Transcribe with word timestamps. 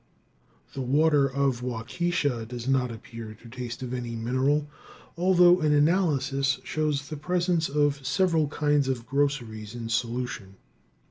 The 0.73 0.81
water 0.81 1.27
of 1.31 1.61
Waukesha 1.61 2.47
does 2.47 2.67
not 2.67 2.89
appear 2.91 3.35
to 3.39 3.47
taste 3.47 3.83
of 3.83 3.93
any 3.93 4.15
mineral, 4.15 4.67
although 5.15 5.61
an 5.61 5.73
analysis 5.75 6.57
shows 6.63 7.09
the 7.09 7.17
presence 7.17 7.69
of 7.69 8.03
several 8.03 8.47
kinds 8.47 8.87
of 8.87 9.05
groceries 9.05 9.75
in 9.75 9.89
solution. 9.89 10.55